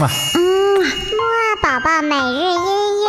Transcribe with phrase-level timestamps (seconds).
[0.00, 3.08] 木二宝宝每日音乐。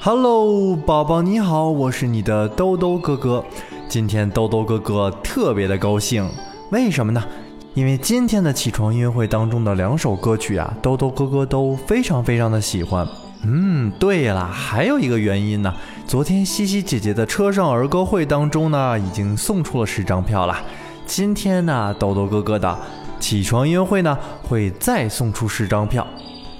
[0.00, 3.44] Hello，宝宝你好，我是你的兜兜哥哥。
[3.90, 6.26] 今天兜兜哥哥特别的高兴，
[6.70, 7.22] 为什么呢？
[7.74, 13.06] 因为今天的起床音乐会当中的两首歌曲啊，兜兜哥哥都非常非常的喜欢。
[13.44, 15.74] 嗯，对了，还有一个原因呢，
[16.06, 20.58] 昨天西西姐姐的车上儿歌会当中呢，已经送出了十张票了。
[21.04, 22.78] 今天呢，兜兜哥哥的
[23.22, 26.04] 起床音乐会呢，会再送出十张票。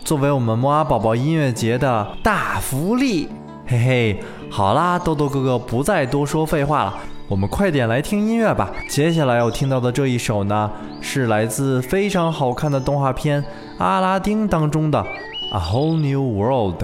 [0.04, 3.28] 作为我们摩阿宝宝音乐节的大福利，
[3.66, 8.70] 嘿嘿，好啦，豆豆哥哥不再多说废话了，我们快点来听音乐吧。
[8.88, 13.42] 接下来要听到的这一首呢，是来自非常好看的动画片
[13.78, 15.00] 《阿拉丁》当中的
[15.52, 16.82] 《A Whole New World》，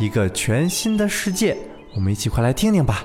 [0.00, 1.56] 一个全新的世界。
[1.94, 3.04] 我们一起快来听听吧。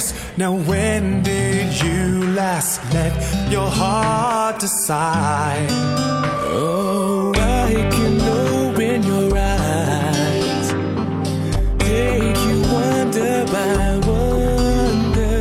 [0.00, 3.12] Princess, now when did you last let
[3.50, 5.68] your heart decide?
[6.52, 10.68] Oh, I can open your eyes,
[11.78, 15.40] take you wonder by wonder,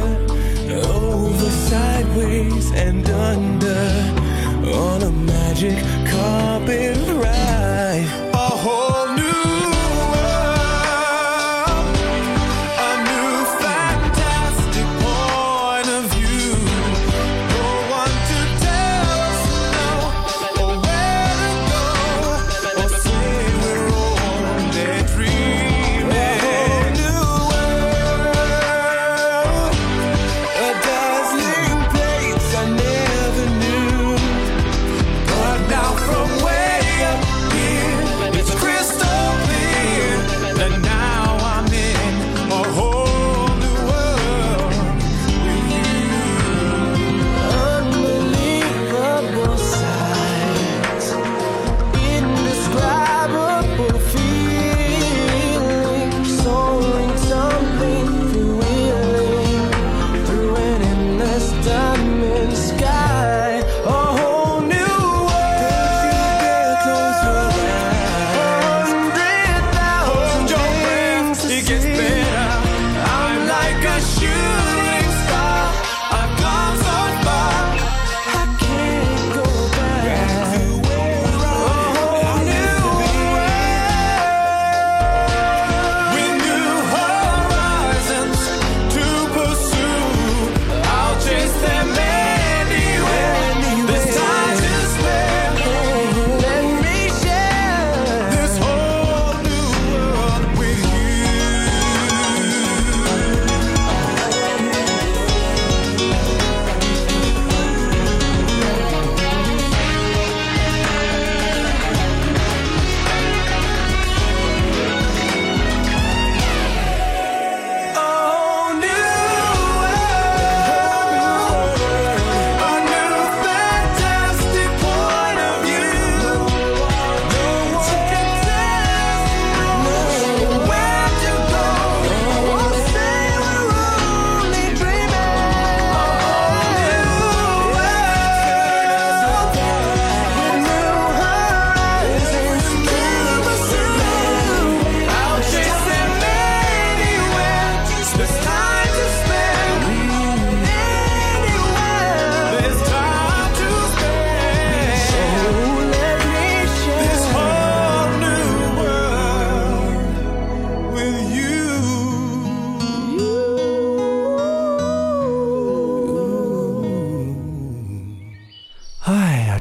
[0.87, 4.15] over, sideways, and under.
[4.69, 5.83] On a magic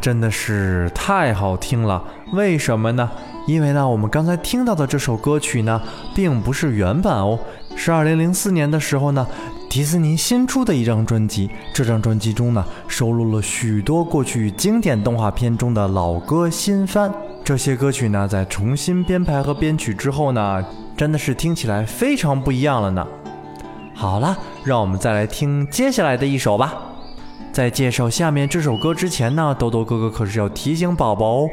[0.08, 2.02] 真的是太好听了！
[2.32, 3.10] 为什么呢？
[3.46, 5.78] 因为呢，我们刚才听到的这首歌曲呢，
[6.14, 7.38] 并不是原版哦，
[7.76, 9.26] 是2004年的时候呢，
[9.68, 11.50] 迪士尼新出的一张专辑。
[11.74, 17.12] 这张专辑中呢，收录了许多过去经典动画片中的老歌新翻。
[17.44, 20.64] 这些歌曲呢，在重新编排和编曲之后呢，
[20.96, 23.06] 真的是听起来非常不一样了呢。
[23.92, 24.34] 好了，
[24.64, 26.87] 让我们再来听接下来的一首吧。
[27.58, 31.50] 在介绍下面这首歌之前呢，豆豆哥哥可是要提醒宝宝哦，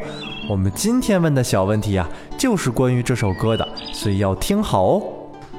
[0.48, 2.08] 我们今天问的小问题啊，
[2.38, 5.02] 就是关于这首歌的，所以要听好哦。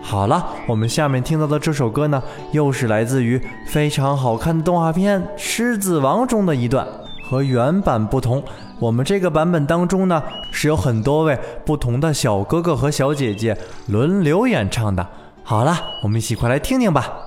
[0.00, 2.22] 好了，我们下面听到的这首歌呢，
[2.52, 6.86] 又是来自于非常好看的动画片《狮子王》中的一段。
[7.28, 8.40] 和原版不同，
[8.78, 10.22] 我们这个版本当中呢，
[10.52, 13.58] 是有很多位不同的小哥哥和小姐姐
[13.88, 15.04] 轮流演唱的。
[15.42, 17.25] 好了，我们一起快来听听吧。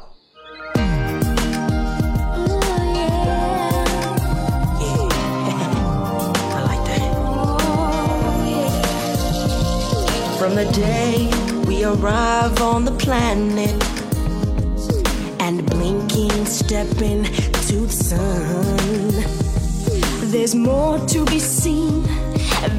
[10.65, 11.29] The day
[11.67, 13.81] we arrive on the planet
[15.39, 17.23] and blinking, stepping
[17.67, 19.07] to the sun,
[20.31, 22.03] there's more to be seen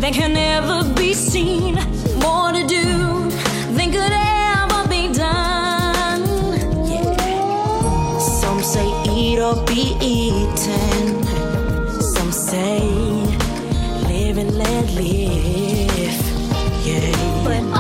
[0.00, 1.76] than can ever be seen.
[2.20, 3.30] More to do
[3.76, 6.22] than could ever be done.
[6.86, 8.18] Yeah.
[8.18, 11.24] Some say eat or be eaten.
[12.14, 12.80] Some say
[14.06, 15.39] live and let live
[17.50, 17.79] falling.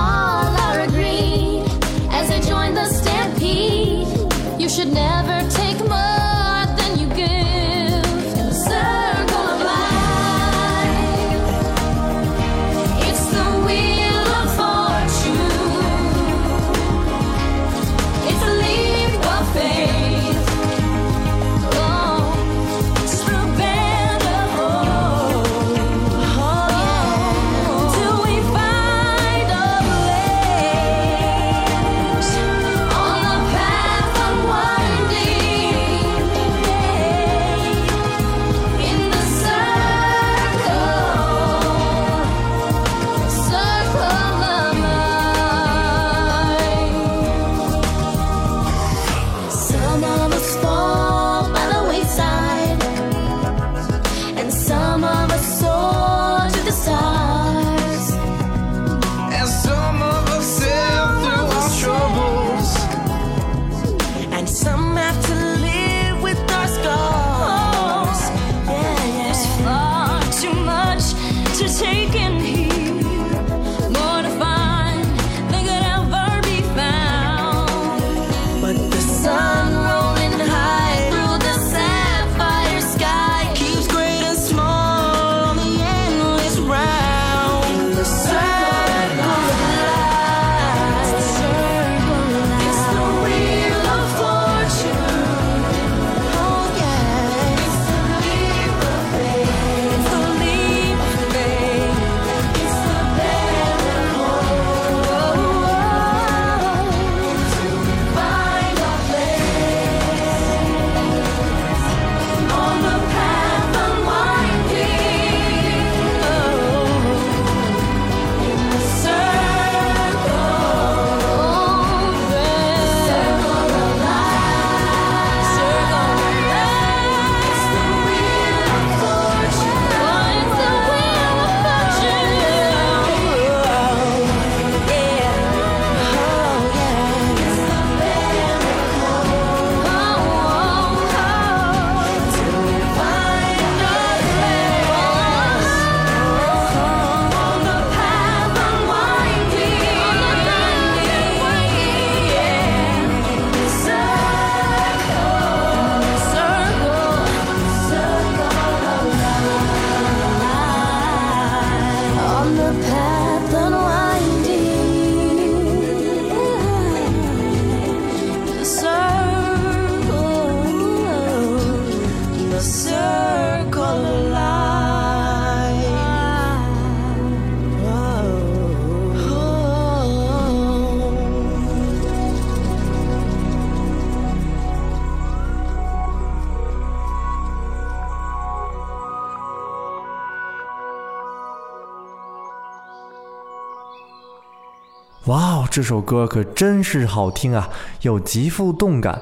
[195.30, 197.68] 哇哦，这首歌可真是好听啊，
[198.02, 199.16] 又极富动感。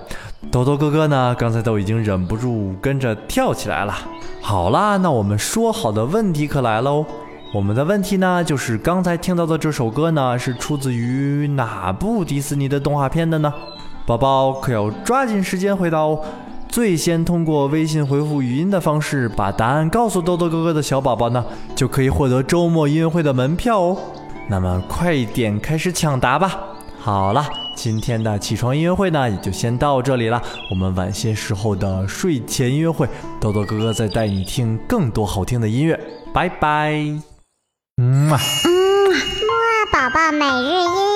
[0.50, 3.94] 豆豆哥哥呢，刚才都已经忍不住跟着跳起来了。
[4.40, 7.04] 好啦，那我们说好的问题可来喽。
[7.52, 13.52] 我们的问题呢，就是刚才听到的这首歌呢，是出自于哪部迪士尼的动画片的呢？
[14.06, 16.18] 宝宝可要抓紧时间回答哦。
[16.70, 21.44] 最先通过微信回复语音的方式把答案告诉豆豆哥哥的小宝宝呢，
[21.76, 23.96] 就可以获得周末音乐会的门票哦。
[24.48, 26.58] 那么快点开始抢答吧！
[26.98, 30.42] 好了，今天的起床音乐会呢，也就先到这里了。
[30.70, 33.06] 我们晚些时候的睡前音乐会，
[33.38, 35.98] 豆豆哥哥再带你听更多好听的音乐。
[36.32, 36.92] 拜拜。
[38.00, 38.40] 嗯啊。
[38.64, 41.07] 木啊宝宝每日音